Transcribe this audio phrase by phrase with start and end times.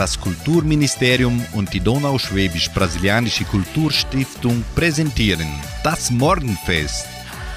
[0.00, 5.46] Das Kulturministerium und die Donauschwäbisch-Brasilianische Kulturstiftung präsentieren
[5.84, 7.04] das Morgenfest.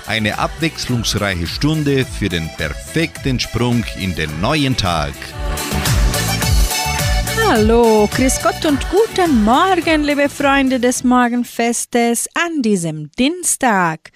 [0.08, 5.14] Eine abwechslungsreiche Stunde für den perfekten Sprung in den neuen Tag.
[7.48, 14.12] Hallo, Grüß Gott und guten Morgen, liebe Freunde des Morgenfestes, an diesem Dienstag,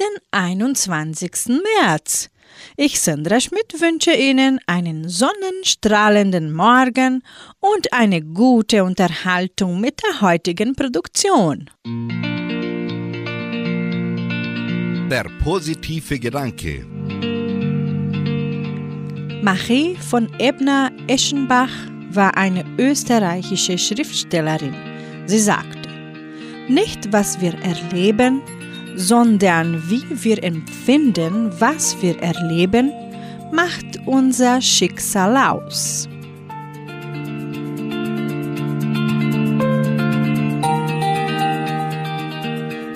[0.00, 1.30] den 21.
[1.78, 2.28] März.
[2.76, 7.22] Ich, Sandra Schmidt, wünsche Ihnen einen sonnenstrahlenden Morgen
[7.60, 11.70] und eine gute Unterhaltung mit der heutigen Produktion.
[15.10, 16.84] Der positive Gedanke.
[19.42, 21.70] Marie von Ebner-Eschenbach
[22.10, 24.74] war eine österreichische Schriftstellerin.
[25.26, 25.88] Sie sagte,
[26.68, 28.42] nicht was wir erleben,
[28.98, 32.92] sondern wie wir empfinden, was wir erleben,
[33.52, 36.08] macht unser Schicksal aus.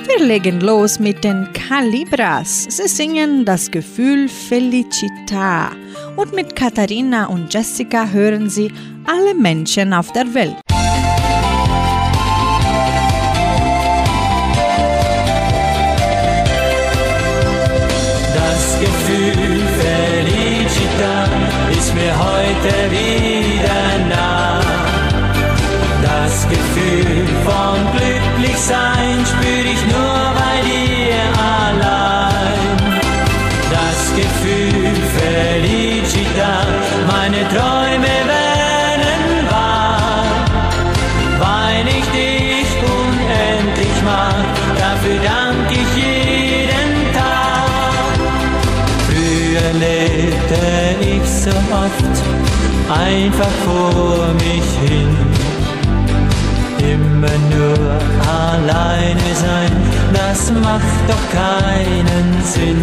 [0.08, 2.66] Wir legen los mit den Calibras.
[2.68, 5.70] Sie singen das Gefühl Felicità
[6.16, 8.72] und mit Katharina und Jessica hören sie
[9.06, 10.61] alle Menschen auf der Welt.
[21.02, 21.26] Felicità
[21.70, 24.60] ist mir heute wieder nah.
[26.02, 31.22] Das Gefühl von Glücklichsein spüre ich nur bei dir
[31.58, 32.62] allein.
[33.70, 36.54] Das Gefühl Felicità,
[37.06, 40.24] meine Träume werden wahr.
[41.38, 44.44] Weil ich dich unendlich mag,
[44.78, 45.51] dafür danke
[51.40, 52.16] so oft
[52.88, 55.16] einfach vor mich hin.
[56.78, 57.78] Immer nur
[58.28, 59.72] alleine sein,
[60.12, 62.82] das macht doch keinen Sinn.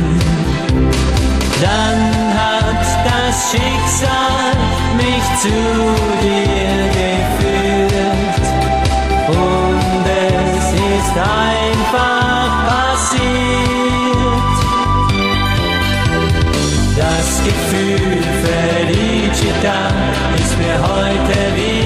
[1.61, 1.99] Dann
[2.41, 4.55] hat das Schicksal
[4.97, 5.57] mich zu
[6.23, 8.45] dir geführt
[9.27, 10.63] und es
[10.95, 13.29] ist einfach passiert.
[16.97, 18.18] Das Gefühl
[18.49, 19.91] Felicità
[20.35, 21.78] ist mir heute wieder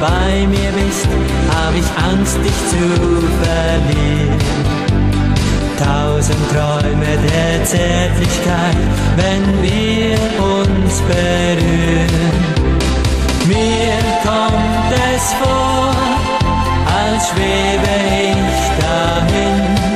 [0.00, 1.06] bei mir bist,
[1.50, 2.86] hab ich Angst, dich zu
[3.42, 4.38] verlieren.
[5.78, 8.76] Tausend Träume der Zärtlichkeit,
[9.16, 10.18] wenn wir
[10.56, 12.60] uns berühren.
[13.46, 15.94] Mir kommt es vor,
[17.00, 17.94] als schwebe
[18.32, 19.89] ich dahin,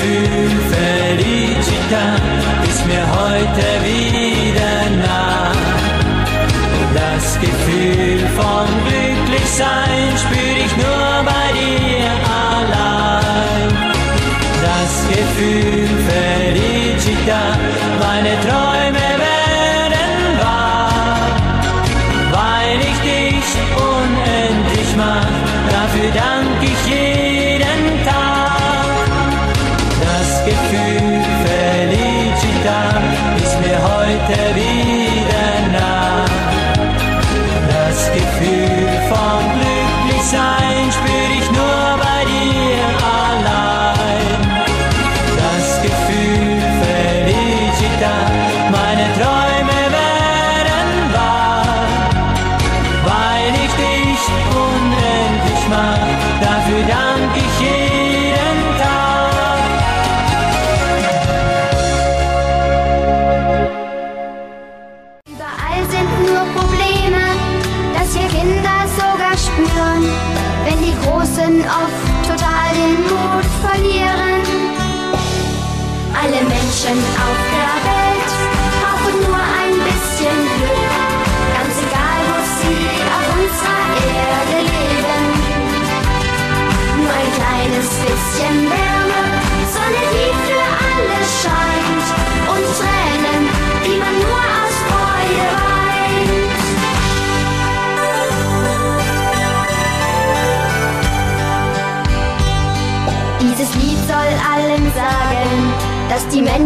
[0.00, 2.06] Gefühl Felicità
[2.66, 5.52] ist mir heute wieder nah.
[6.94, 12.12] Das Gefühl von Glücklichsein spüre ich nur bei dir
[12.48, 13.68] allein.
[14.62, 17.58] Das Gefühl Felicità,
[18.00, 18.69] meine Träume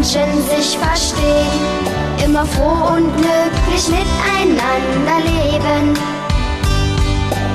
[0.04, 1.64] Menschen sich verstehen,
[2.22, 5.98] immer froh und glücklich miteinander leben.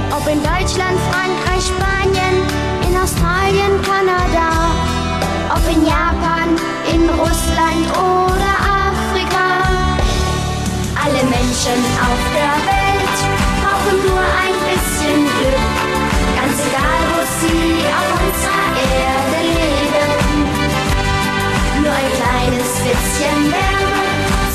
[0.10, 2.42] Ob in Deutschland, Frankreich, Spanien,
[2.90, 4.72] in Australien, Kanada,
[5.52, 6.58] ob in Japan,
[6.92, 8.52] in Russland oder
[8.90, 10.00] Afrika.
[11.06, 12.79] Alle Menschen auf der Welt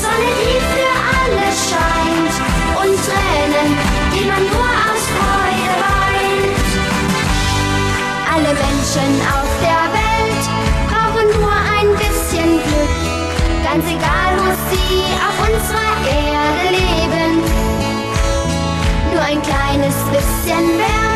[0.01, 2.35] Sonne, die für alle scheint
[2.81, 3.69] und Tränen,
[4.13, 6.69] die man nur aus Freude weint.
[8.33, 10.43] Alle Menschen auf der Welt
[10.89, 13.33] brauchen nur ein bisschen Glück,
[13.63, 17.31] ganz egal, wo sie auf unserer Erde leben.
[19.13, 21.14] Nur ein kleines bisschen Wärme,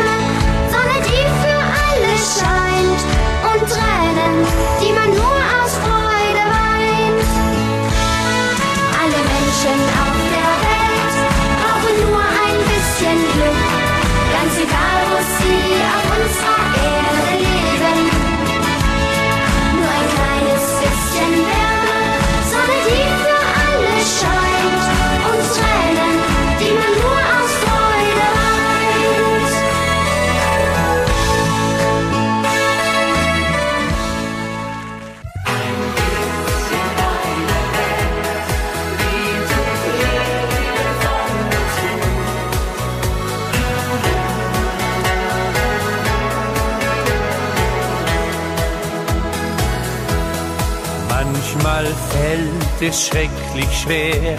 [52.82, 54.38] es schrecklich schwer,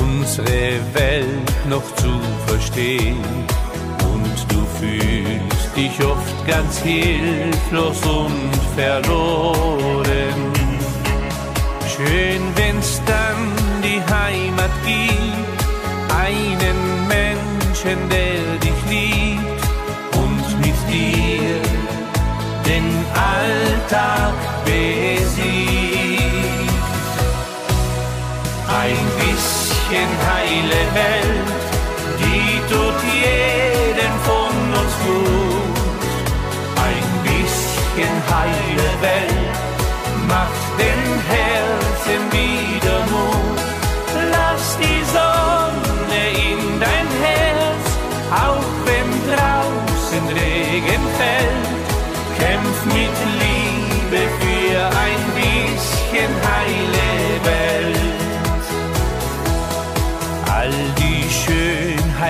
[0.00, 3.22] unsere Welt noch zu verstehen.
[4.12, 10.40] Und du fühlst dich oft ganz hilflos und verloren.
[11.86, 19.62] Schön, wenn's dann die Heimat gibt, einen Menschen, der dich liebt
[20.16, 21.60] und mit dir
[22.66, 25.51] den Alltag besiegt.
[28.84, 31.52] Ein bisschen heile Welt,
[32.18, 35.76] die tut jeden von uns gut.
[36.88, 39.56] Ein bisschen heile Welt
[40.26, 40.61] macht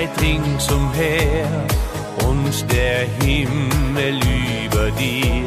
[0.03, 1.47] Schönheit ringsumher
[2.29, 4.21] und der Himmel
[4.65, 5.47] über dir.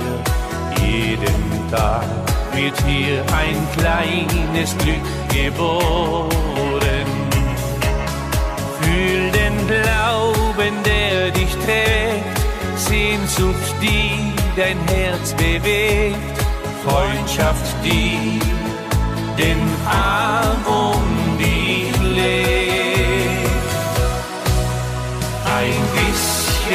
[0.82, 2.06] Jeden Tag
[2.54, 4.96] wird hier ein kleines Glück
[5.30, 6.30] geboren.
[8.82, 12.40] Fühl den Glauben, der dich trägt,
[12.78, 16.38] Sehnsucht, die dein Herz bewegt,
[16.86, 18.40] Freundschaft, die
[19.38, 21.05] den Arm um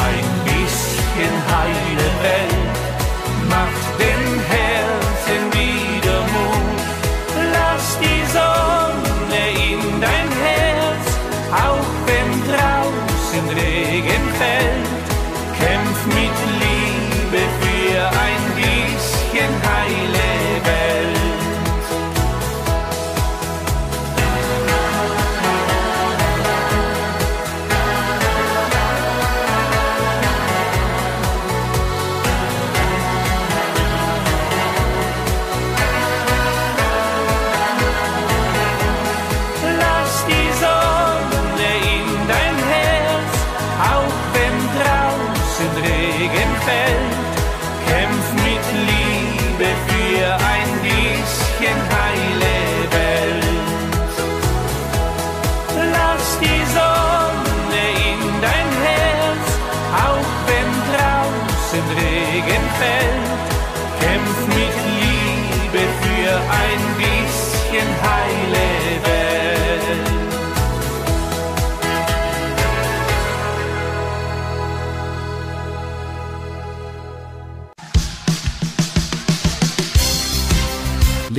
[0.08, 2.49] Ein bisschen heile Welt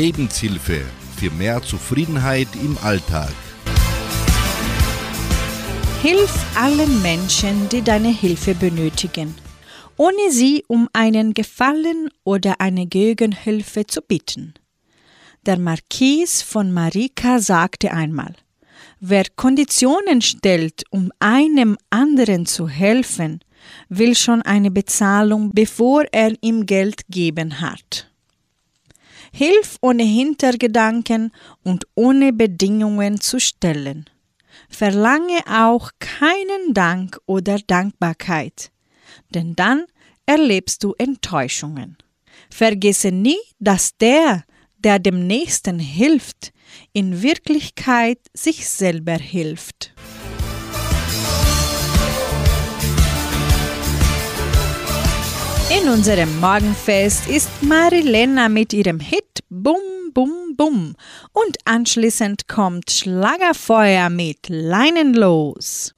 [0.00, 0.80] Lebenshilfe
[1.18, 3.34] für mehr Zufriedenheit im Alltag.
[6.00, 9.34] Hilf allen Menschen, die deine Hilfe benötigen,
[9.98, 14.54] ohne sie um einen Gefallen oder eine Gegenhilfe zu bitten.
[15.44, 18.34] Der Marquis von Marika sagte einmal,
[19.00, 23.40] wer Konditionen stellt, um einem anderen zu helfen,
[23.90, 28.09] will schon eine Bezahlung, bevor er ihm Geld geben hat.
[29.32, 31.32] Hilf ohne Hintergedanken
[31.62, 34.08] und ohne Bedingungen zu stellen.
[34.68, 38.70] Verlange auch keinen Dank oder Dankbarkeit,
[39.34, 39.84] denn dann
[40.26, 41.96] erlebst du Enttäuschungen.
[42.50, 44.44] Vergesse nie, dass der,
[44.78, 46.52] der dem Nächsten hilft,
[46.92, 49.92] in Wirklichkeit sich selber hilft.
[55.70, 59.76] In unserem Morgenfest ist Marilena mit ihrem Hit Bum
[60.12, 60.96] Bum Bum
[61.32, 65.94] und anschließend kommt Schlagerfeuer mit Leinen los.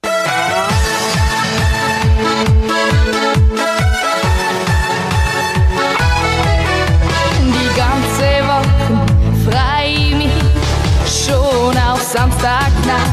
[7.41, 9.07] Die ganze Woche
[9.50, 10.31] frei mich
[11.25, 13.12] schon auf Samstagnacht.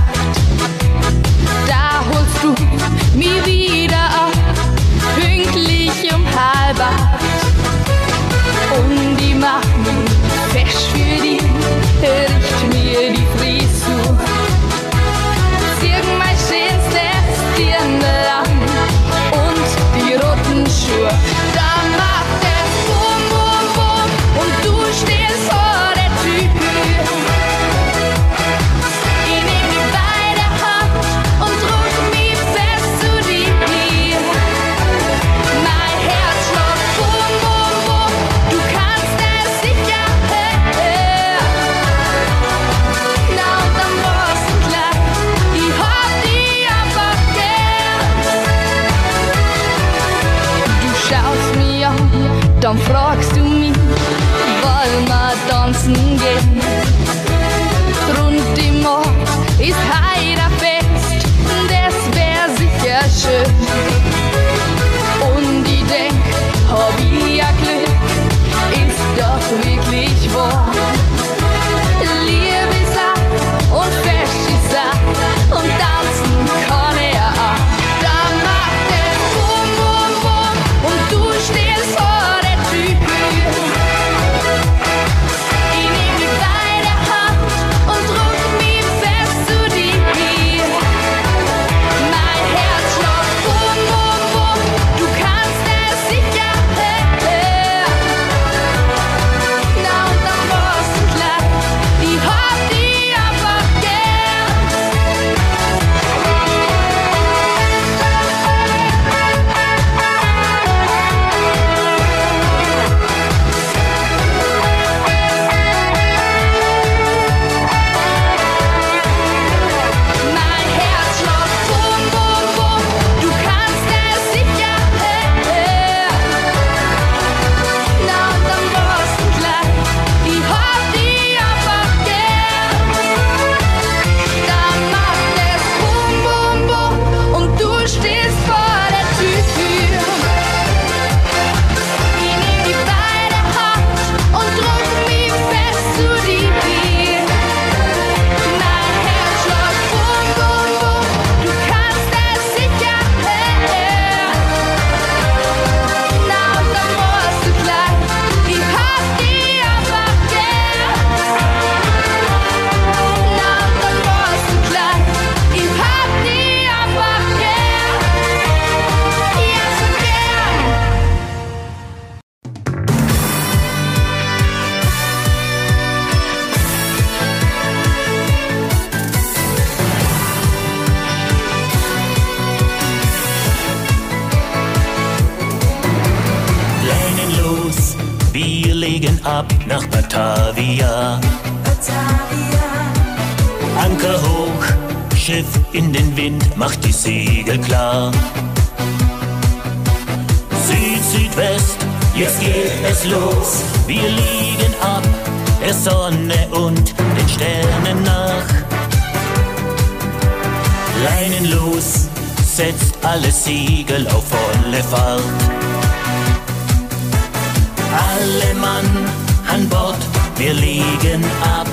[220.39, 221.67] wir legen ab.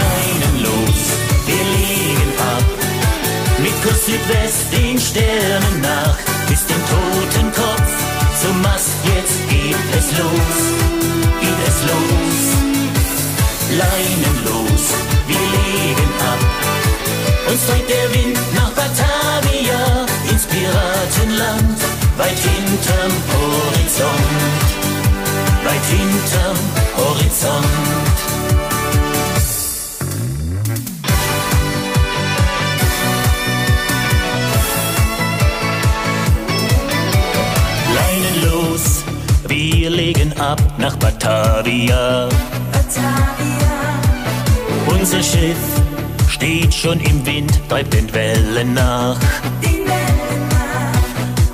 [0.00, 1.00] Leinen los,
[1.46, 2.64] wir legen ab.
[3.58, 6.16] Mit Kuss Südwest den Sternen nach,
[6.48, 7.90] bis dem toten Kopf
[8.40, 8.90] zum Mast.
[9.12, 10.56] Jetzt geht es los,
[11.40, 12.38] geht es los.
[13.82, 14.84] Leinen los,
[15.26, 16.40] wir legen ab.
[17.50, 21.80] Uns trägt der Wind nach Batavia, ins Piratenland,
[22.18, 24.19] weit hinterm Horizont
[25.90, 26.58] hinterm
[26.96, 27.66] Horizont.
[37.94, 39.04] Leinen los,
[39.48, 42.28] wir legen ab nach Batavia.
[44.86, 45.56] Unser Schiff
[46.28, 49.18] steht schon im Wind, treibt den Wellen nach.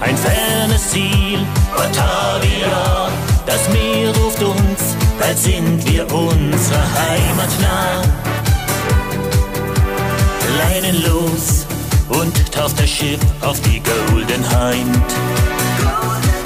[0.01, 1.41] Ein fernes Ziel,
[1.77, 3.06] Batavia,
[3.47, 8.03] das Meer ruft uns, bald sind wir unserer Heimat nah.
[10.59, 11.67] Leinen los
[12.09, 15.11] und taucht das Schiff auf die Golden Hind.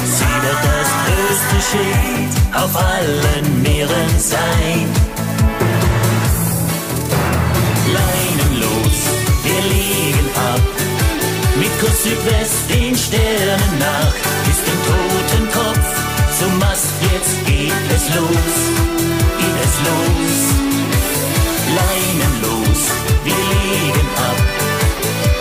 [0.05, 4.87] Sie wird das größte Schiff auf allen Meeren sein.
[7.93, 8.99] Leinen los,
[9.43, 10.61] wir legen ab.
[11.59, 15.30] Mit Kurs Südwest den Sternen nach, Totenkopf zum Mast.
[17.21, 18.57] Jetzt geht es los,
[19.41, 20.37] geht es los.
[21.79, 22.81] Leinen los,
[23.25, 24.39] wir legen ab.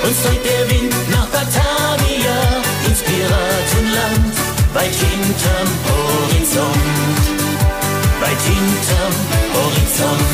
[0.06, 2.38] Uns trägt der Wind nach Batavia,
[2.86, 4.36] ins Piratenland,
[4.74, 7.24] weit hinterm Horizont,
[8.20, 9.16] weit hinterm
[9.56, 10.32] Horizont.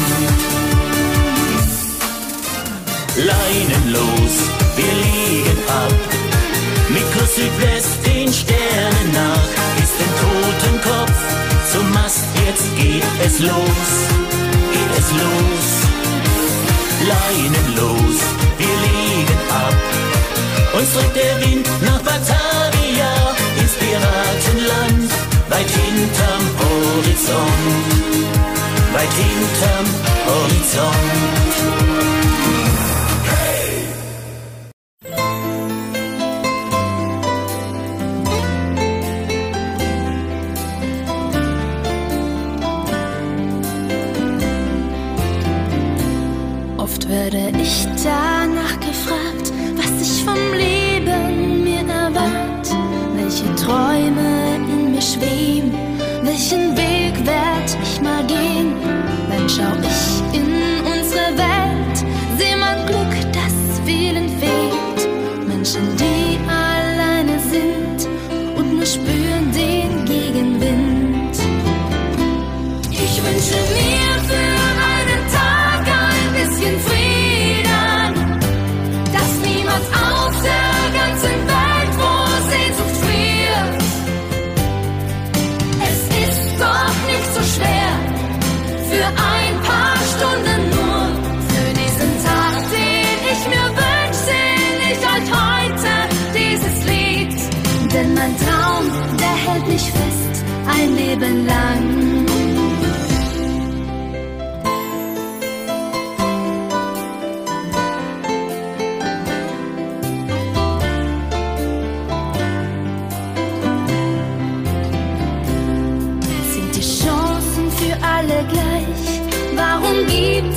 [3.17, 4.33] Leinen los,
[4.77, 5.64] wir legen ab.
[13.35, 13.89] Es los,
[14.71, 15.67] geht es los.
[17.11, 18.17] Leinen los,
[18.57, 19.75] wir legen ab.
[20.77, 23.13] Uns trägt der Wind nach Batavia,
[23.59, 25.11] ins Piratenland,
[25.49, 27.89] weit hinterm Horizont,
[28.93, 29.87] weit hinterm
[30.27, 31.84] Horizont.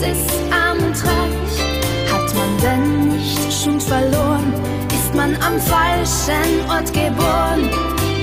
[0.02, 0.18] Es
[0.52, 1.56] arm und reich?
[2.12, 4.52] Hat man denn nicht schon verloren?
[4.92, 7.68] Ist man am falschen Ort geboren?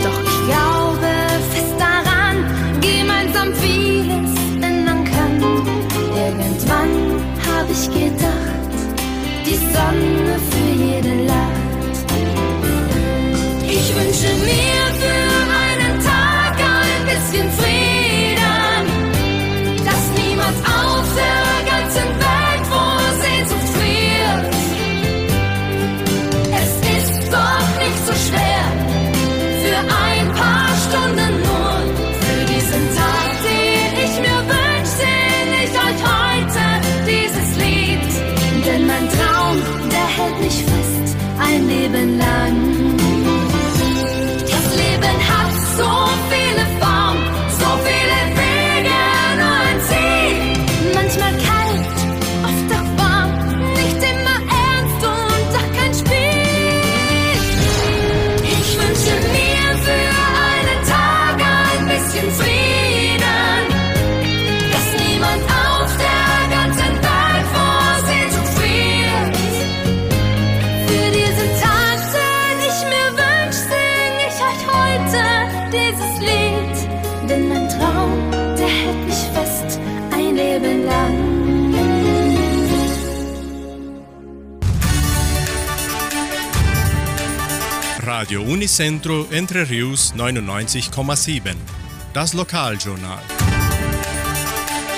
[0.03, 1.11] Doch ich glaube
[1.51, 2.37] fest daran,
[2.81, 5.67] gemeinsam vieles ändern können.
[6.15, 6.93] Irgendwann
[7.47, 8.75] habe ich gedacht,
[9.45, 11.97] die Sonne für jeden lacht.
[13.67, 14.84] Ich wünsche mir
[88.55, 91.55] Unicentro Entre Rius 99,7.
[92.13, 93.19] Das Lokaljournal.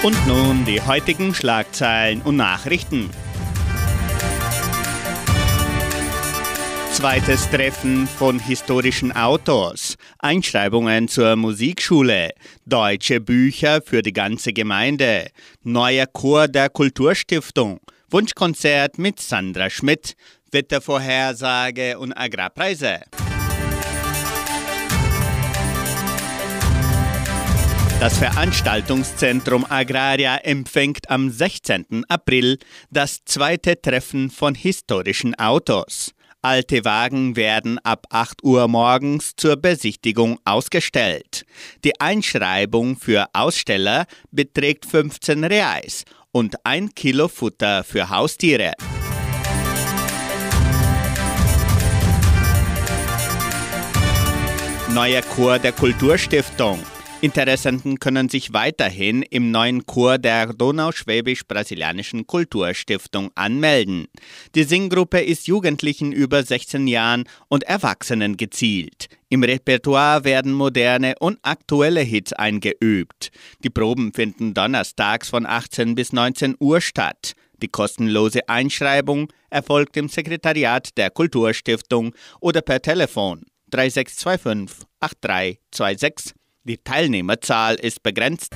[0.04, 3.10] Und nun die heutigen Schlagzeilen und Nachrichten.
[6.94, 12.34] Zweites Treffen von historischen Autors, Einschreibungen zur Musikschule,
[12.68, 15.32] deutsche Bücher für die ganze Gemeinde,
[15.64, 17.80] neuer Chor der Kulturstiftung,
[18.12, 20.14] Wunschkonzert mit Sandra Schmidt,
[20.52, 23.00] Wettervorhersage und Agrarpreise.
[28.00, 32.06] Das Veranstaltungszentrum Agraria empfängt am 16.
[32.08, 32.60] April
[32.92, 36.12] das zweite Treffen von historischen Autos.
[36.44, 41.44] Alte Wagen werden ab 8 Uhr morgens zur Besichtigung ausgestellt.
[41.84, 48.74] Die Einschreibung für Aussteller beträgt 15 Reais und ein Kilo Futter für Haustiere.
[54.94, 56.80] Neuer Chor der Kulturstiftung.
[57.20, 64.06] Interessenten können sich weiterhin im neuen Chor der Donauschwäbisch-Brasilianischen Kulturstiftung anmelden.
[64.54, 69.08] Die Singgruppe ist Jugendlichen über 16 Jahren und Erwachsenen gezielt.
[69.30, 73.32] Im Repertoire werden moderne und aktuelle Hits eingeübt.
[73.64, 77.34] Die Proben finden donnerstags von 18 bis 19 Uhr statt.
[77.64, 86.37] Die kostenlose Einschreibung erfolgt im Sekretariat der Kulturstiftung oder per Telefon 3625 8326
[86.68, 88.54] die Teilnehmerzahl ist begrenzt.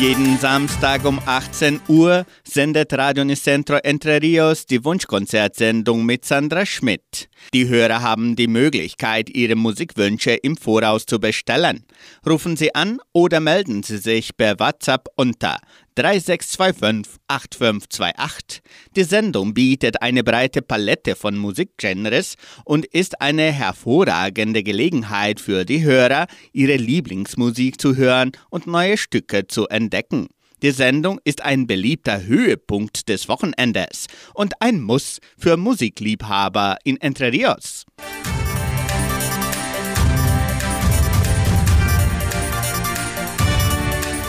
[0.00, 7.28] Jeden Samstag um 18 Uhr sendet Radio Nicentro Entre Rios die Wunschkonzertsendung mit Sandra Schmidt.
[7.52, 11.84] Die Hörer haben die Möglichkeit, ihre Musikwünsche im Voraus zu bestellen.
[12.26, 15.58] Rufen Sie an oder melden Sie sich per WhatsApp unter
[16.00, 18.62] 3625 8528.
[18.96, 25.82] Die Sendung bietet eine breite Palette von Musikgenres und ist eine hervorragende Gelegenheit für die
[25.82, 30.28] Hörer, ihre Lieblingsmusik zu hören und neue Stücke zu entdecken.
[30.62, 37.32] Die Sendung ist ein beliebter Höhepunkt des Wochenendes und ein Muss für Musikliebhaber in Entre
[37.32, 37.84] Rios.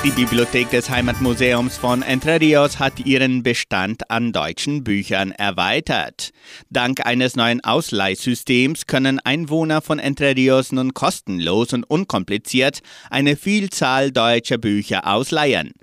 [0.03, 6.31] Die Bibliothek des Heimatmuseums von Entre Rios hat ihren Bestand an deutschen Büchern erweitert.
[6.71, 12.79] Dank eines neuen Ausleihsystems können Einwohner von Entre Rios nun kostenlos und unkompliziert
[13.11, 15.73] eine Vielzahl deutscher Bücher ausleihen.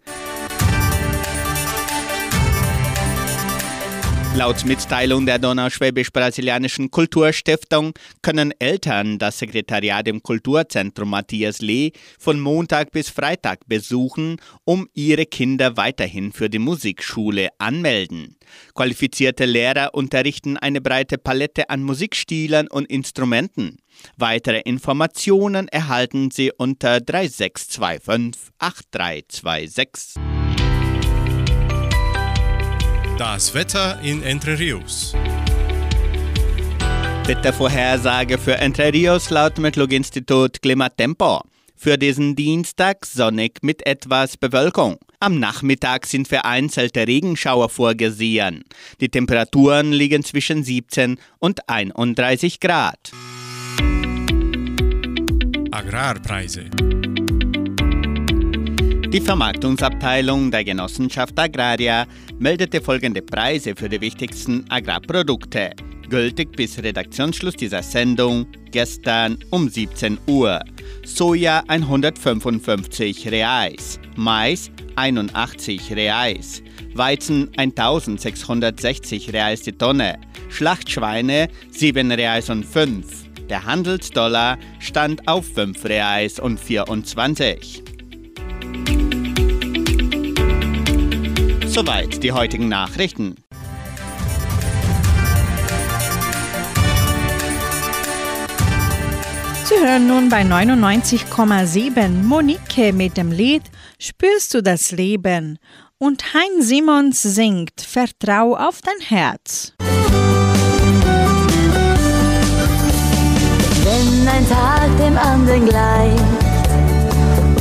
[4.38, 12.92] Laut Mitteilung der Donauschwäbisch-Brasilianischen Kulturstiftung können Eltern das Sekretariat im Kulturzentrum Matthias Lee von Montag
[12.92, 18.37] bis Freitag besuchen, um ihre Kinder weiterhin für die Musikschule anmelden.
[18.77, 23.79] Qualifizierte Lehrer unterrichten eine breite Palette an Musikstilen und Instrumenten.
[24.18, 30.28] Weitere Informationen erhalten Sie unter 3625 8326.
[33.18, 35.12] Das Wetter in Entre Rios.
[37.26, 41.40] Wettervorhersage für Entre Rios laut Metlog-Institut Klimatempo.
[41.74, 44.98] Für diesen Dienstag sonnig mit etwas Bewölkung.
[45.18, 48.62] Am Nachmittag sind vereinzelte Regenschauer vorgesehen.
[49.00, 53.11] Die Temperaturen liegen zwischen 17 und 31 Grad.
[55.72, 56.70] Agrarpreise.
[59.11, 62.07] Die Vermarktungsabteilung der Genossenschaft Agraria
[62.38, 65.71] meldete folgende Preise für die wichtigsten Agrarprodukte.
[66.11, 70.61] Gültig bis Redaktionsschluss dieser Sendung gestern um 17 Uhr.
[71.07, 82.66] Soja 155 Reais, Mais 81 Reais, Weizen 1660 Reais die Tonne, Schlachtschweine 7 Reais und
[82.66, 83.07] 5.
[83.49, 87.88] Der Handelsdollar stand auf 5 Reais und 24.
[91.81, 93.37] Soweit die heutigen Nachrichten.
[99.62, 103.62] Sie hören nun bei 99,7 Monique mit dem Lied
[104.01, 105.61] Spürst du das Leben?
[105.99, 109.75] Und Hein Simons singt Vertrau auf dein Herz.
[113.85, 116.25] Wenn ein Tag dem anderen gleicht,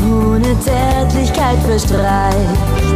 [0.10, 2.87] ohne Zärtlichkeit verstreicht,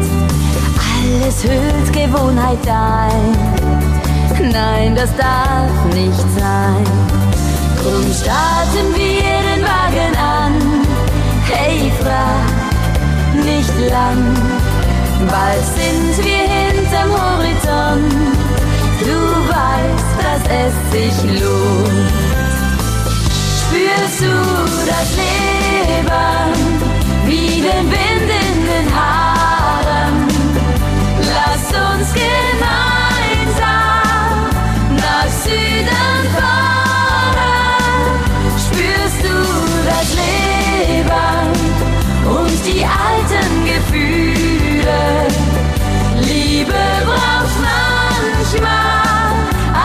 [1.21, 4.51] alles hüllt Gewohnheit ein.
[4.51, 6.83] Nein, das darf nicht sein.
[7.81, 10.53] Drum starten wir den Wagen an.
[11.45, 14.35] Hey, frag nicht lang,
[15.29, 18.13] bald sind wir hinter hinterm Horizont.
[19.01, 19.17] Du
[19.49, 22.11] weißt, dass es sich lohnt.
[23.59, 24.35] Spürst du
[24.85, 26.05] das Leben
[27.25, 29.30] wie den Wind in den Haaren?
[32.13, 33.69] Gemeinsam
[34.97, 37.77] nach Süden fahren.
[38.57, 39.37] Spürst du
[39.85, 41.45] das Leben
[42.25, 44.99] und die alten Gefühle?
[46.21, 49.33] Liebe braucht manchmal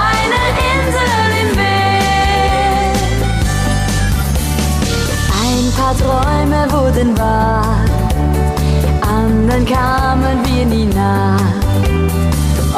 [0.08, 2.96] eine Insel im Weg.
[5.44, 7.76] Ein paar Träume wurden wahr,
[9.02, 11.36] anderen kamen wir nie nah.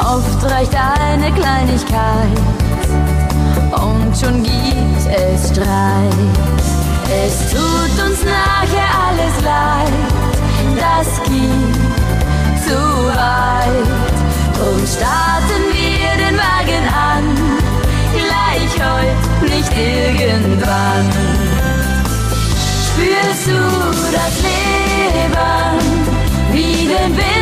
[0.09, 2.39] Oft reicht eine Kleinigkeit
[3.71, 6.13] und schon gibt es Streit.
[7.23, 9.93] Es tut uns nachher alles leid,
[10.77, 12.79] das geht zu
[13.15, 13.87] weit.
[14.57, 17.23] Drum starten wir den Wagen an,
[18.11, 21.07] gleich heute, nicht irgendwann.
[22.83, 23.61] Spürst du
[24.11, 25.29] das Leben
[26.51, 27.38] wie den Wind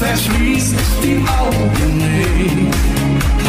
[0.00, 2.74] und verschließ die Augen nicht.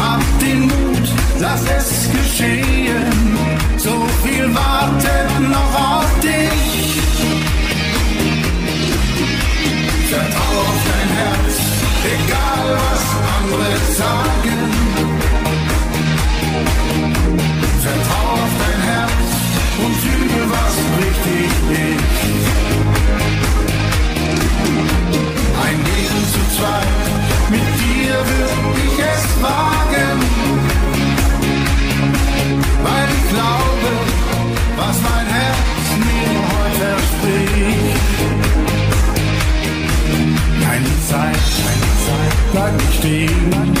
[0.00, 1.08] Hab den Mut,
[1.40, 3.38] lass es geschehen.
[3.76, 7.00] So viel wartet noch auf dich.
[10.10, 11.54] Vertrau auf dein Herz,
[12.04, 13.04] egal was
[13.38, 14.31] andere sagen.
[29.42, 30.18] Wagen.
[32.84, 33.90] Weil ich glaube,
[34.76, 38.02] was mein Herz mir heute spricht.
[40.64, 43.71] Keine Zeit, keine Zeit, bleib stehen.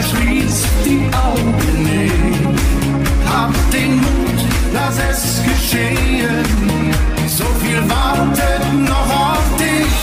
[0.00, 2.14] Verschließ die Augen nicht.
[3.28, 4.40] Hab den Mut,
[4.72, 6.44] lass es geschehen.
[7.26, 9.98] So viel wartet noch auf dich.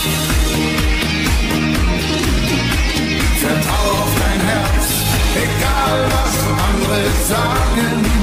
[3.40, 4.86] Vertrau auf dein Herz,
[5.46, 6.34] egal was
[6.66, 7.00] andere
[7.32, 8.15] sagen.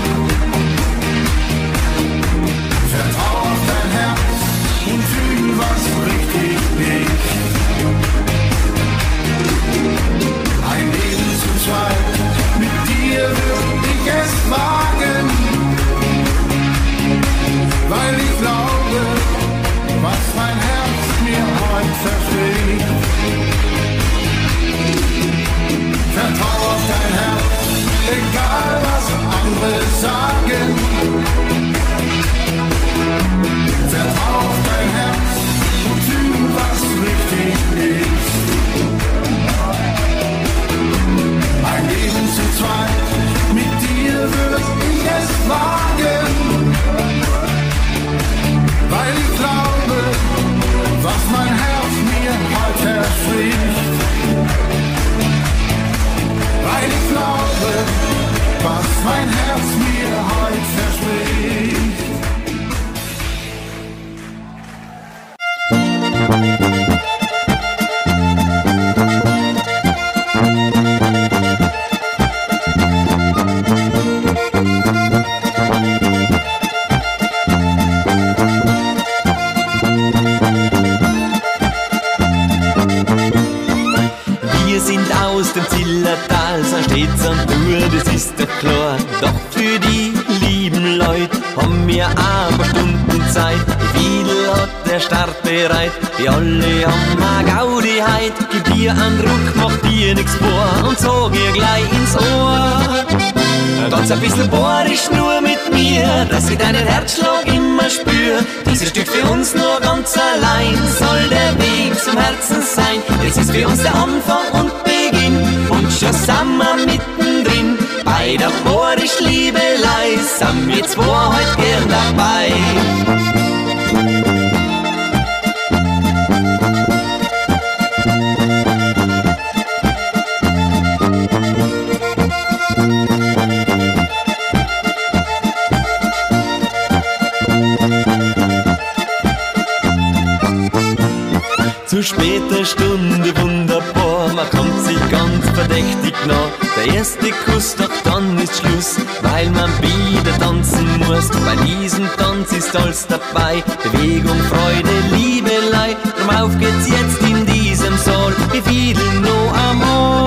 [145.13, 146.47] Ganz verdächtig nah.
[146.75, 151.29] Der erste Kuss, doch dann ist Schluss, weil man wieder tanzen muss.
[151.45, 155.95] Bei diesem Tanz ist alles dabei, Bewegung, Freude, Liebelei.
[156.17, 160.23] Drum auf geht's jetzt in diesem Saal, wir fiedeln noch einmal.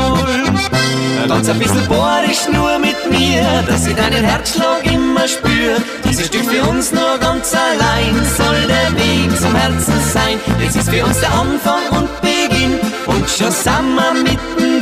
[1.29, 5.77] Ganz ein bisschen bohrisch nur mit mir, dass ich deinen Herzschlag immer spür.
[6.09, 10.39] Dieses Stück für uns nur ganz allein soll der Weg zum Herzen sein.
[10.65, 14.76] Es ist für uns der Anfang und Beginn und schon sind wir mittendrin.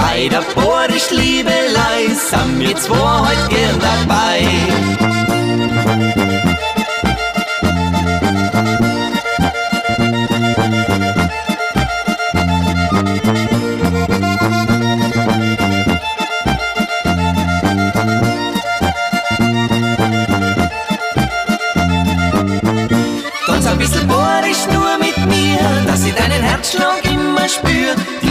[0.00, 5.09] Bei der bohrisch Liebelei sind wir zwei heute gern dabei.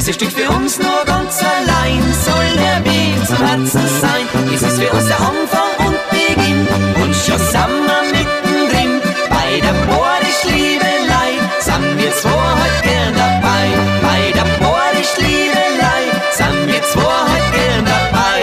[0.10, 4.26] Dieses Stück für uns nur ganz allein soll der Weg zum Herzen sein.
[4.52, 9.02] Es ist für uns der Anfang und Beginn und schon sind wir mittendrin.
[9.30, 13.70] Bei der bohrisch Liebelei sind wir zwei heute gern dabei.
[14.02, 18.42] Bei der bohrisch Liebelei sind wir zwei heute gern dabei.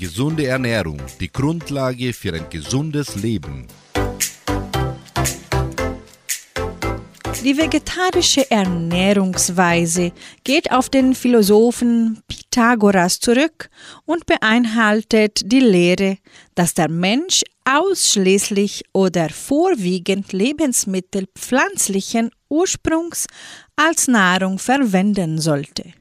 [0.00, 3.68] Gesunde Ernährung, die Grundlage für ein gesundes Leben.
[7.46, 10.10] Die vegetarische Ernährungsweise
[10.42, 13.70] geht auf den Philosophen Pythagoras zurück
[14.04, 16.18] und beinhaltet die Lehre,
[16.56, 23.28] dass der Mensch ausschließlich oder vorwiegend Lebensmittel pflanzlichen Ursprungs
[23.76, 25.92] als Nahrung verwenden sollte.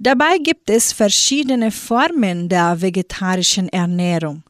[0.00, 4.42] Dabei gibt es verschiedene Formen der vegetarischen Ernährung.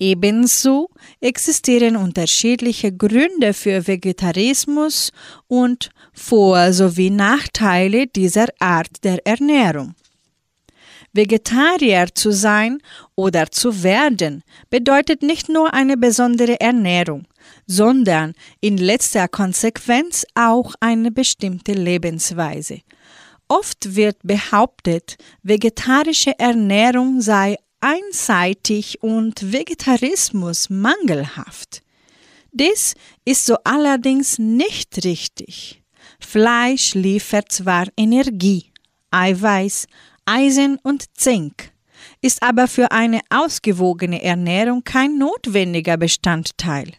[0.00, 0.88] Ebenso
[1.20, 5.12] existieren unterschiedliche Gründe für Vegetarismus
[5.46, 9.94] und Vor- sowie Nachteile dieser Art der Ernährung.
[11.12, 12.78] Vegetarier zu sein
[13.14, 17.26] oder zu werden bedeutet nicht nur eine besondere Ernährung,
[17.66, 22.80] sondern in letzter Konsequenz auch eine bestimmte Lebensweise.
[23.48, 31.82] Oft wird behauptet, vegetarische Ernährung sei einseitig und Vegetarismus mangelhaft.
[32.52, 35.82] Dies ist so allerdings nicht richtig.
[36.18, 38.72] Fleisch liefert zwar Energie,
[39.10, 39.86] Eiweiß,
[40.24, 41.72] Eisen und Zink,
[42.20, 46.92] ist aber für eine ausgewogene Ernährung kein notwendiger Bestandteil.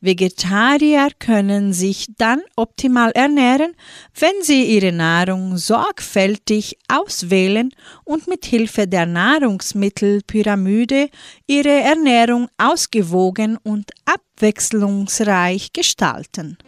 [0.00, 3.74] Vegetarier können sich dann optimal ernähren,
[4.18, 7.70] wenn sie ihre Nahrung sorgfältig auswählen
[8.04, 11.08] und mit Hilfe der Nahrungsmittelpyramide
[11.46, 16.58] ihre Ernährung ausgewogen und abwechslungsreich gestalten.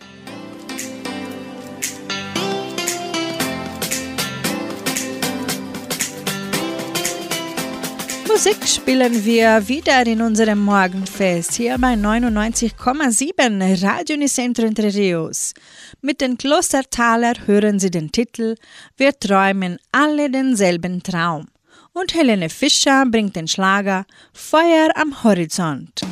[8.34, 15.54] Musik spielen wir wieder in unserem Morgenfest hier bei 99,7 Radio Nicentro Entre Rios.
[16.00, 18.56] Mit den Klostertaler hören Sie den Titel
[18.96, 21.46] Wir träumen alle denselben Traum.
[21.92, 26.02] Und Helene Fischer bringt den Schlager Feuer am Horizont.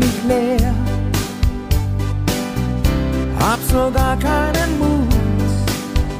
[0.00, 0.74] Mich leer,
[3.38, 5.14] hab sogar keinen Mut,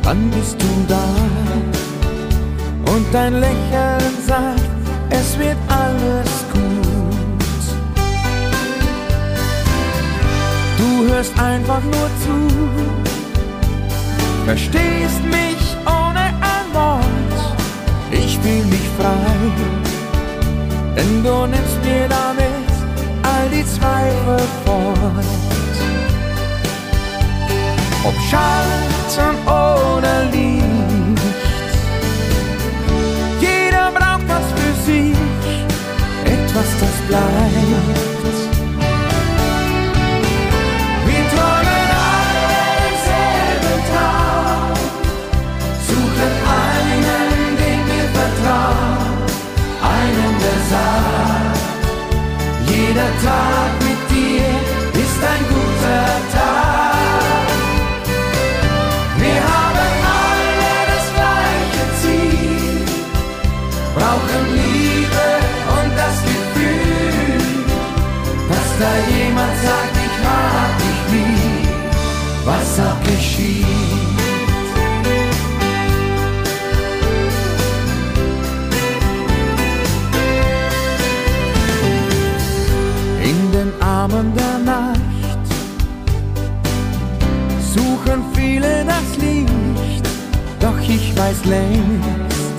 [0.03, 1.07] dann bist du da
[2.93, 4.71] und dein Lächeln sagt,
[5.11, 6.61] es wird alles gut.
[11.21, 12.37] hörst einfach nur zu.
[14.47, 16.25] Verstehst mich ohne
[16.55, 17.05] ein Wort.
[18.11, 19.37] Ich fühl mich frei,
[20.97, 22.70] denn du nimmst mir damit
[23.51, 25.25] die Zweifel fort.
[28.05, 31.21] Ob Schatten oder Licht,
[33.41, 35.17] jeder braucht was für sich,
[36.25, 38.10] etwas, das bleibt.
[52.91, 54.47] Jeder Tag mit dir
[55.03, 57.47] ist ein guter Tag.
[59.23, 59.91] Wir haben
[60.23, 62.85] alle das gleiche Ziel,
[63.95, 65.29] brauchen Liebe
[65.77, 67.39] und das Gefühl,
[68.51, 71.69] dass da jemand sagt, ich hab dich lieb,
[72.45, 73.80] was auch geschieht.
[91.31, 92.51] Weiß längst,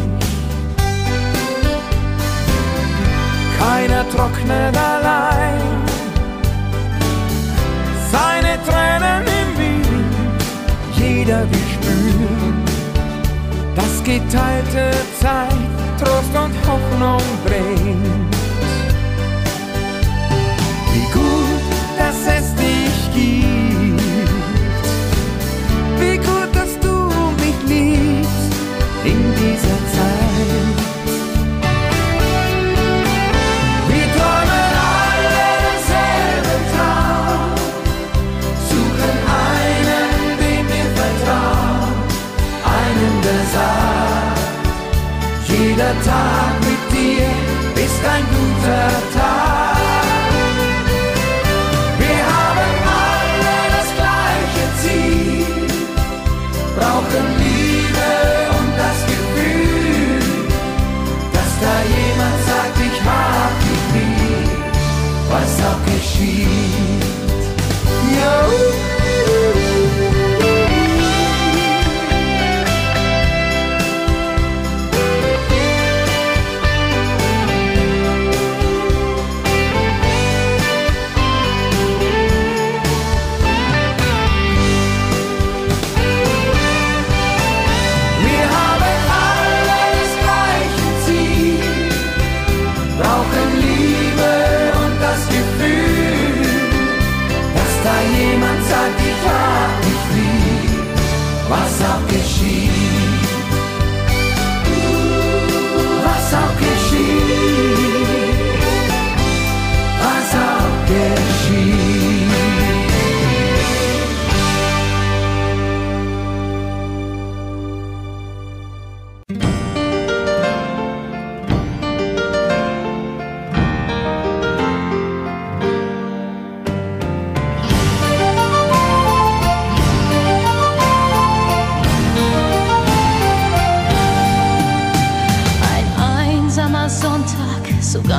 [3.59, 5.61] Keiner trocknet allein
[8.11, 10.41] seine Tränen im Wind,
[10.97, 12.63] jeder will spüren,
[13.75, 18.34] dass geteilte Zeit Trost und Hoffnung bringt.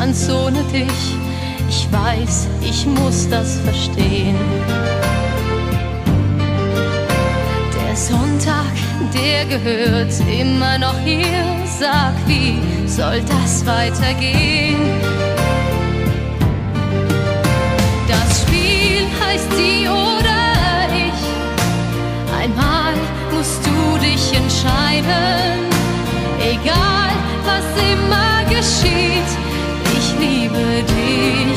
[0.07, 1.17] Ganz ohne dich.
[1.69, 4.37] Ich weiß, ich muss das verstehen.
[7.75, 8.73] Der Sonntag,
[9.13, 11.43] der gehört immer noch hier.
[11.81, 14.79] Sag, wie soll das weitergehen?
[18.07, 21.23] Das Spiel heißt sie oder ich.
[22.43, 22.95] Einmal
[23.33, 25.67] musst du dich entscheiden.
[26.39, 27.11] Egal,
[27.45, 29.46] was immer geschieht,
[30.21, 31.56] liebe dich,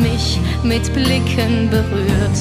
[0.00, 2.38] mich mit Blicken berührt.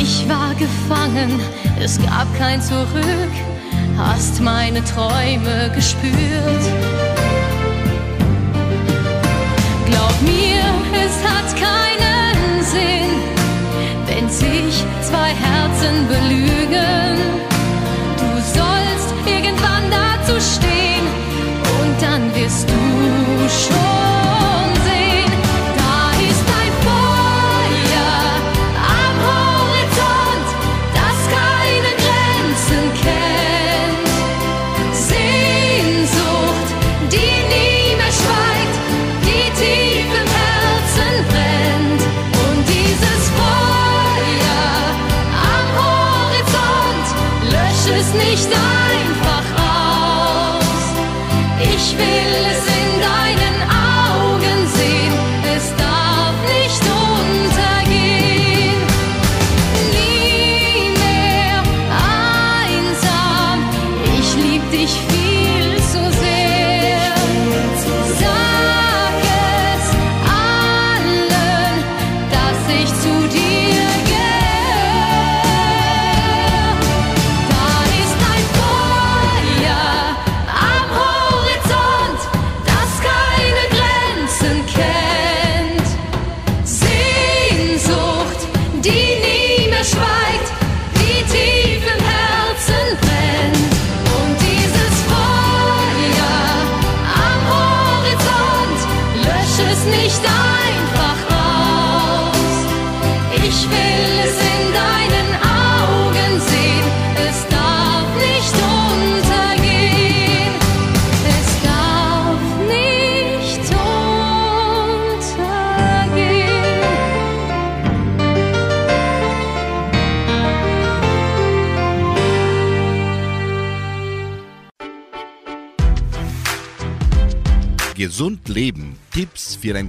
[0.00, 1.40] Ich war gefangen,
[1.82, 3.34] es gab kein Zurück,
[3.96, 6.64] hast meine Träume gespürt.
[9.86, 10.62] Glaub mir,
[11.04, 13.10] es hat keinen Sinn,
[14.06, 17.49] wenn sich zwei Herzen belügen.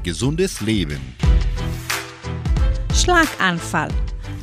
[0.04, 1.00] Gesundes Leben.
[2.94, 3.92] Schlaganfall.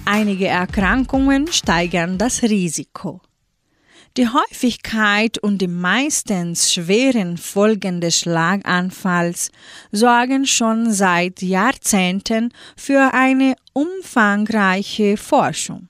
[0.04, 3.20] Einige Erkrankungen steigern das Risiko.
[4.16, 9.50] Die Häufigkeit und die meistens schweren Folgen des Schlaganfalls
[9.92, 15.88] sorgen schon seit Jahrzehnten für eine umfangreiche Forschung.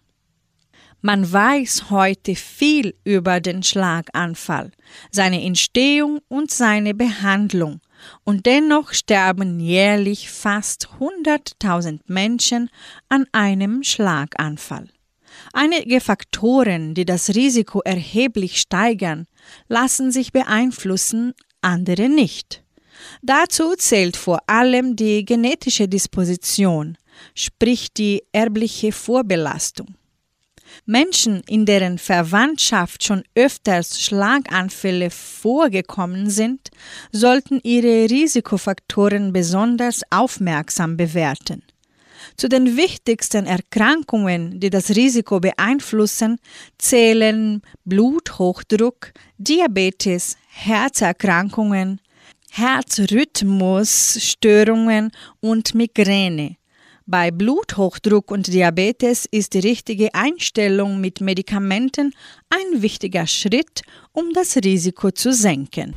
[1.01, 4.73] Man weiß heute viel über den Schlaganfall,
[5.13, 7.81] seine Entstehung und seine Behandlung,
[8.25, 12.71] und dennoch sterben jährlich fast 100.000 Menschen
[13.09, 14.89] an einem Schlaganfall.
[15.53, 19.27] Einige Faktoren, die das Risiko erheblich steigern,
[19.69, 22.63] lassen sich beeinflussen, andere nicht.
[23.23, 26.97] Dazu zählt vor allem die genetische Disposition,
[27.35, 29.98] sprich die erbliche Vorbelastung.
[30.91, 36.71] Menschen, in deren Verwandtschaft schon öfters Schlaganfälle vorgekommen sind,
[37.13, 41.63] sollten ihre Risikofaktoren besonders aufmerksam bewerten.
[42.39, 46.39] Zu den wichtigsten Erkrankungen, die das Risiko beeinflussen,
[46.79, 52.01] zählen Bluthochdruck, Diabetes, Herzerkrankungen,
[52.51, 56.58] Herzrhythmusstörungen und Migräne.
[57.11, 62.13] Bei Bluthochdruck und Diabetes ist die richtige Einstellung mit Medikamenten
[62.51, 63.81] ein wichtiger Schritt,
[64.13, 65.95] um das Risiko zu senken.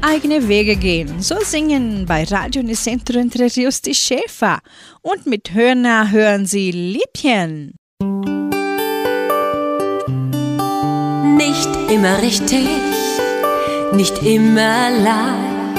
[0.00, 4.58] Eigene Wege gehen, so singen bei Radio Nicentro Entre Rios die Schäfer
[5.02, 7.76] und mit Hörner hören sie Liebchen.
[11.36, 12.66] Nicht immer richtig,
[13.94, 15.78] nicht immer leicht,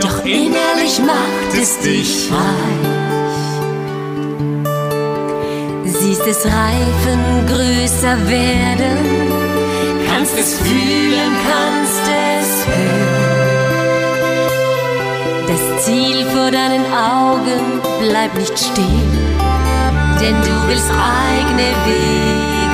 [0.00, 2.88] doch innerlich macht es dich reich.
[5.84, 8.98] Siehst es reifen, größer werden,
[10.08, 12.02] kannst es fühlen, kannst
[12.38, 13.28] es hören.
[15.46, 19.12] Das Ziel vor deinen Augen bleibt nicht stehen,
[20.20, 22.67] denn du willst eigene Wege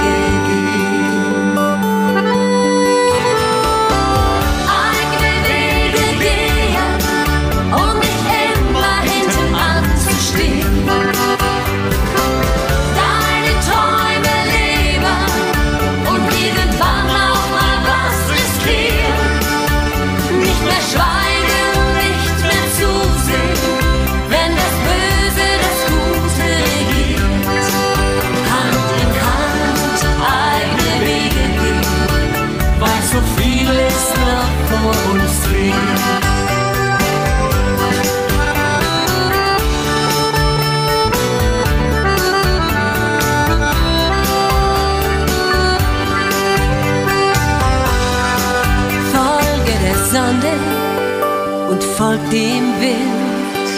[52.14, 53.68] folg dem Wind,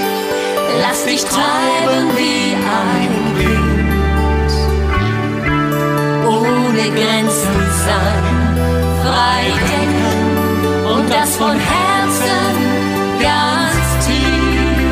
[0.82, 4.52] lass dich treiben wie ein Wind,
[6.26, 7.56] ohne Grenzen
[7.86, 8.24] sein,
[9.02, 10.20] frei denken
[10.94, 12.56] und das von Herzen
[13.22, 14.86] ganz tief.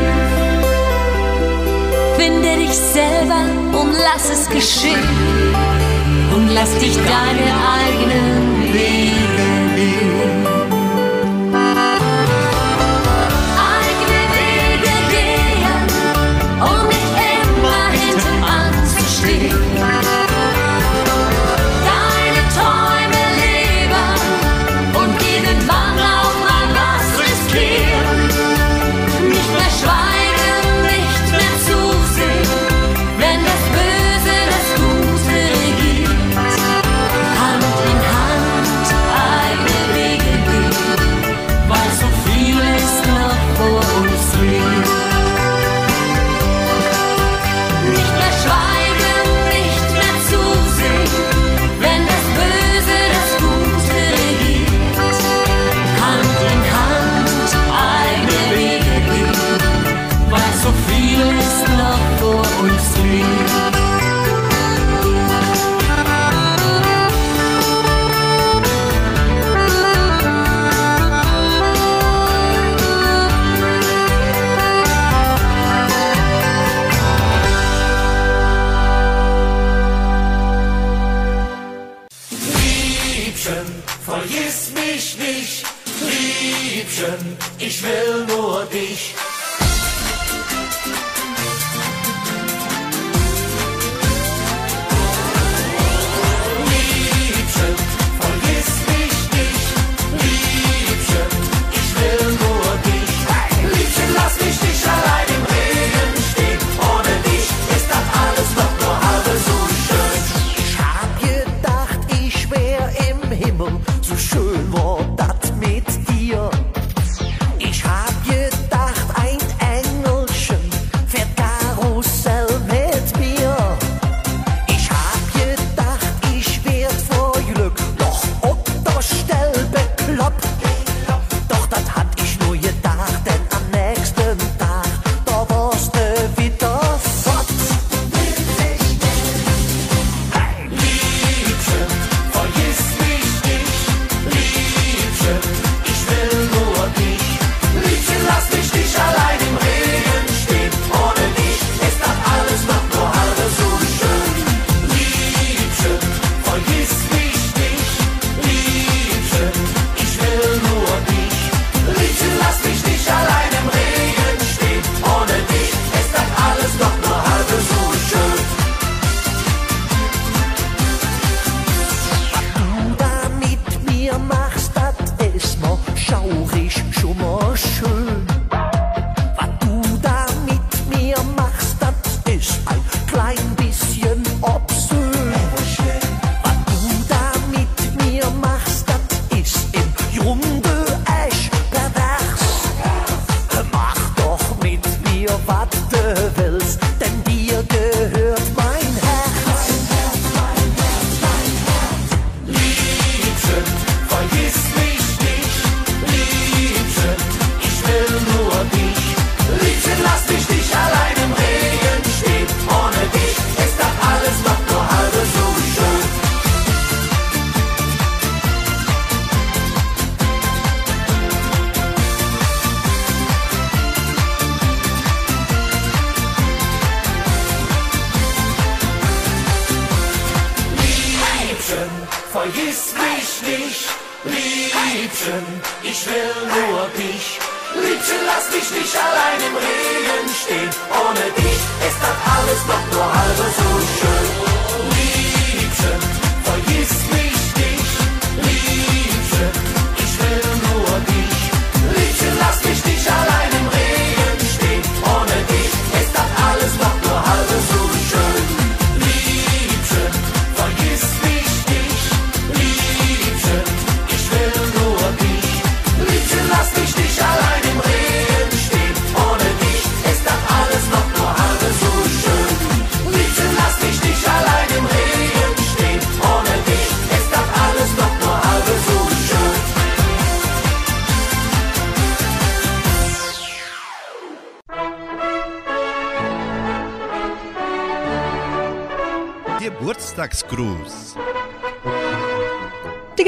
[2.16, 3.44] Finde dich selber
[3.80, 5.54] und lass es geschehen
[6.34, 10.53] und lass dich deine eigenen Wege gehen.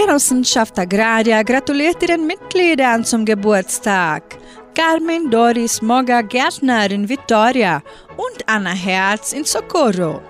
[0.07, 4.23] Genossenschaft Agraria gratuliert ihren Mitgliedern zum Geburtstag.
[4.73, 7.83] Carmen Doris Moga Gärtner in Vitoria
[8.17, 10.23] und Anna Herz in Socorro.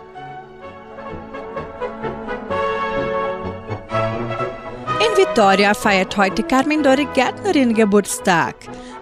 [4.98, 8.54] In Vitoria feiert heute Carmen Dori Gärtnerin Geburtstag.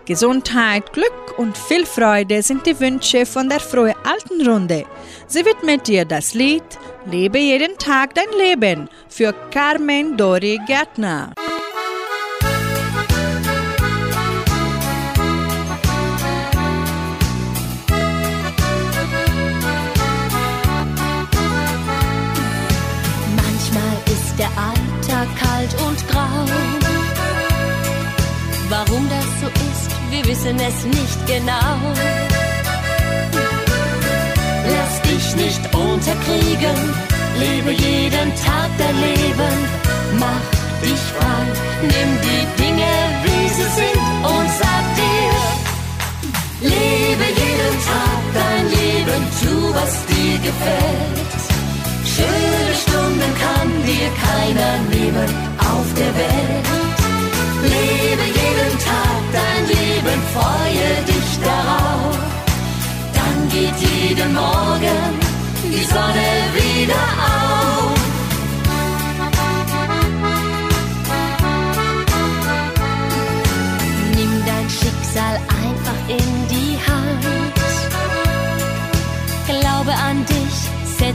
[0.07, 4.85] Gesundheit, Glück und viel Freude sind die Wünsche von der Frohe Altenrunde.
[5.27, 6.62] Sie widmet dir das Lied
[7.07, 11.33] Lebe jeden Tag dein Leben für Carmen Dori Gärtner.
[23.37, 26.45] Manchmal ist der Alltag kalt und grau.
[28.70, 31.77] Warum das so ist, wir wissen es nicht genau.
[34.66, 35.04] Lass
[35.37, 36.78] nicht unterkriegen,
[37.39, 39.55] lebe jeden Tag dein Leben.
[40.18, 40.47] Mach
[40.82, 41.45] dich frei,
[41.82, 42.93] nimm die Dinge,
[43.24, 45.35] wie sie sind und sag dir,
[46.61, 51.14] lebe jeden Tag dein Leben, tu was dir gefällt.
[52.14, 55.28] Schöne Stunden kann dir keiner nehmen
[55.59, 56.04] auf der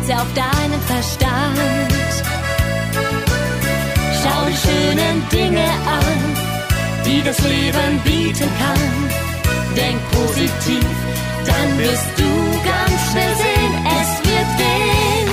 [0.10, 2.04] setze auf deinen Verstand.
[4.22, 6.36] Schau die schönen Dinge an,
[7.06, 8.82] die das Leben bieten kann.
[9.76, 10.86] Denk positiv,
[11.46, 12.32] dann wirst du
[12.72, 15.30] ganz schnell sehen, es wird gehen.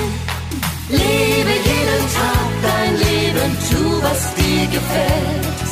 [0.88, 5.66] Lebe jeden Tag dein Leben, tu was dir gefällt.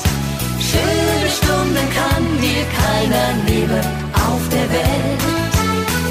[0.70, 3.84] Schöne Stunden kann dir keiner nehmen
[4.14, 5.33] auf der Welt.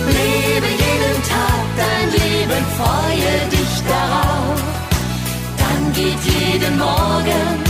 [0.07, 4.59] Lebe jeden Tag dein Leben, freue dich darauf.
[5.61, 7.63] Dann geht jeden Morgen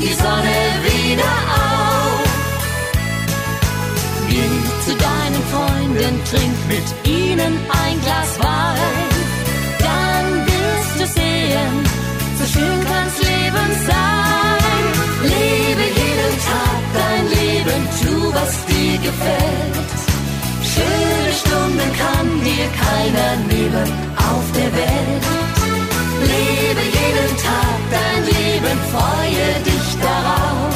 [0.00, 0.58] die Sonne
[0.88, 1.32] wieder
[1.64, 2.28] auf.
[4.28, 4.50] Geh
[4.84, 9.10] zu deinen Freunden, trink mit ihnen ein Glas Wein.
[9.78, 11.74] Dann wirst du sehen,
[12.38, 14.82] so schön kann's Leben sein.
[15.22, 20.07] Lebe jeden Tag dein Leben, tu was dir gefällt.
[20.78, 23.88] Schöne Stunden kann dir keiner nehmen
[24.30, 25.24] auf der Welt.
[26.32, 30.74] Lebe jeden Tag dein Leben, freue dich darauf.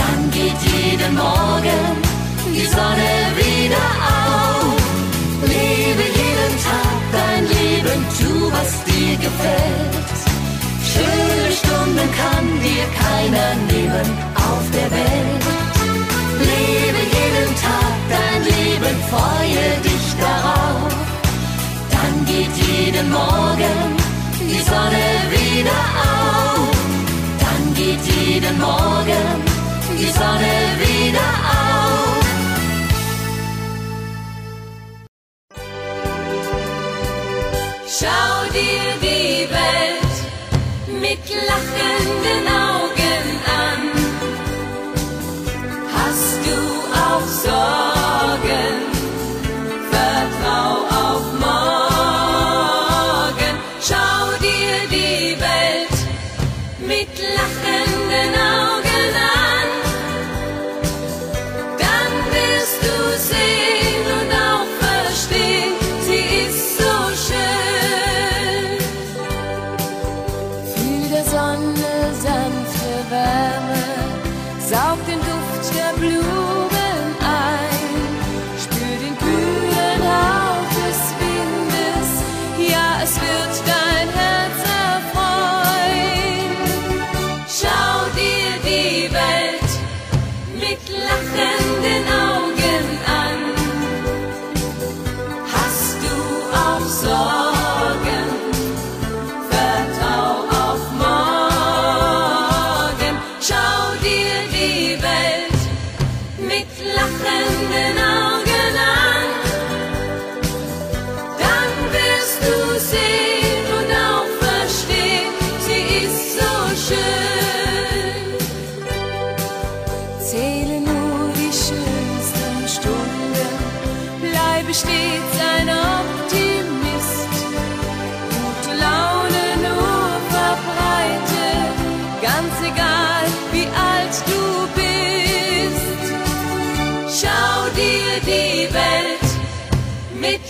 [0.00, 2.12] Dann geht jeden Morgen
[2.54, 3.86] die Sonne wieder
[4.18, 4.82] auf.
[5.42, 10.18] Lebe jeden Tag dein Leben, tu was dir gefällt.
[10.92, 15.71] Schöne Stunden kann dir keiner nehmen auf der Welt.
[18.92, 20.92] Leben, freue dich darauf.
[21.90, 23.96] Dann geht jeden Morgen
[24.40, 25.80] die Sonne wieder
[26.10, 26.76] auf.
[27.40, 29.24] Dann geht jeden Morgen
[29.98, 32.26] die Sonne wieder auf.
[37.98, 40.16] Schau dir die Welt
[41.00, 42.01] mit lachenden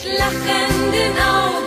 [0.05, 1.62] lachenden Augen.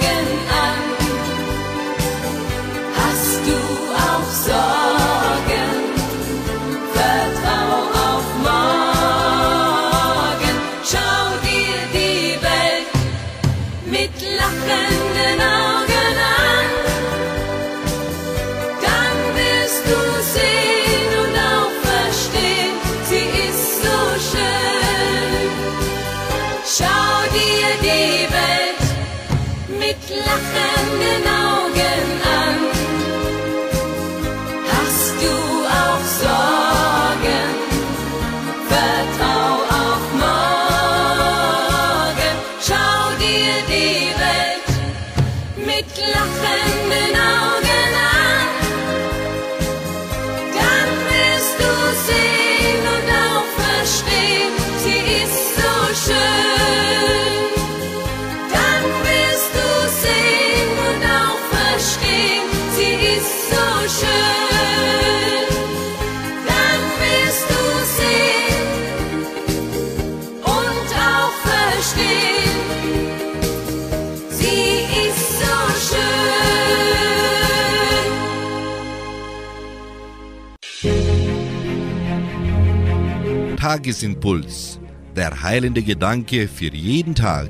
[83.76, 84.80] Tagesimpuls.
[85.18, 87.50] Der heilende Gedanke für jeden Tag.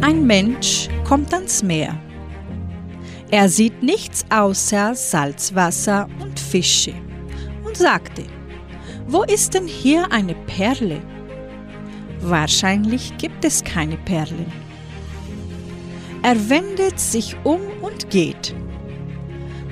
[0.00, 2.00] Ein Mensch kommt ans Meer.
[3.32, 6.94] Er sieht nichts außer Salzwasser und Fische
[7.64, 8.22] und sagte,
[9.08, 11.02] wo ist denn hier eine Perle?
[12.20, 14.52] Wahrscheinlich gibt es keine Perlen.
[16.22, 18.54] Er wendet sich um und geht.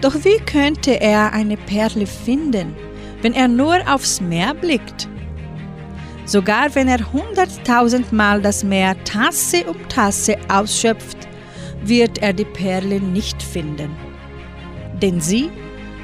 [0.00, 2.74] Doch wie könnte er eine Perle finden,
[3.22, 5.08] wenn er nur aufs Meer blickt?
[6.24, 11.28] Sogar wenn er hunderttausendmal das Meer Tasse um Tasse ausschöpft,
[11.84, 13.90] wird er die Perle nicht finden.
[15.00, 15.50] Denn sie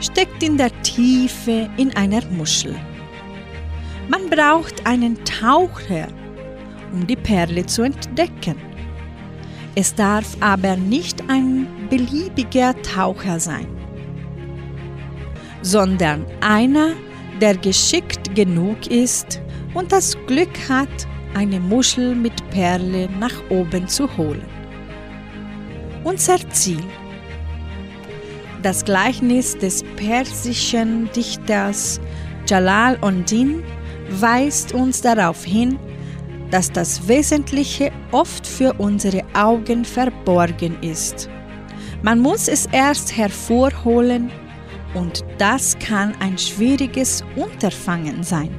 [0.01, 2.77] steckt in der Tiefe in einer Muschel.
[4.09, 6.09] Man braucht einen Taucher,
[6.93, 8.57] um die Perle zu entdecken.
[9.75, 13.67] Es darf aber nicht ein beliebiger Taucher sein,
[15.63, 16.93] sondern einer,
[17.41, 19.41] der geschickt genug ist
[19.75, 20.89] und das Glück hat,
[21.35, 24.45] eine Muschel mit Perle nach oben zu holen.
[26.05, 26.83] Unser Ziel.
[28.63, 32.01] Das Gleichnis des persischen Dichters
[32.47, 33.63] Jalal Ondin
[34.21, 35.79] weist uns darauf hin,
[36.51, 41.31] dass das Wesentliche oft für unsere Augen verborgen ist.
[42.03, 44.31] Man muss es erst hervorholen
[44.95, 48.51] und das kann ein schwieriges Unterfangen sein.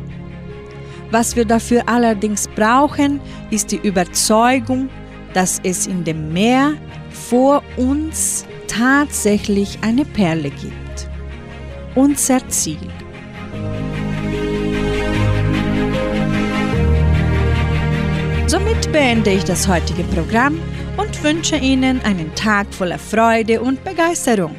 [1.12, 3.22] Was wir dafür allerdings brauchen,
[3.52, 4.90] ist die Überzeugung,
[5.34, 6.74] dass es in dem Meer
[7.12, 11.08] vor uns tatsächlich eine Perle gibt.
[11.96, 12.80] Unser Ziel.
[18.48, 20.60] Somit beende ich das heutige Programm
[20.98, 24.56] und wünsche Ihnen einen Tag voller Freude und Begeisterung.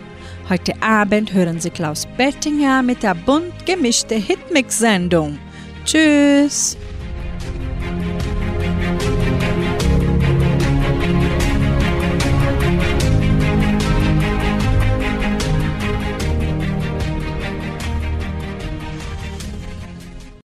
[0.51, 5.39] Heute Abend hören Sie Klaus Bettinger mit der bunt gemischte Hitmix-Sendung.
[5.87, 6.77] Tschüss!